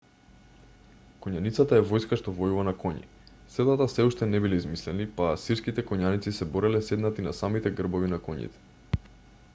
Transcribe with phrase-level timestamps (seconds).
[1.25, 3.03] коњаницата е војска што војува на коњи.
[3.57, 8.13] седлата сѐ уште не биле измислени па асирските коњаници се бореле седнати на самите грбови
[8.17, 9.03] на коњите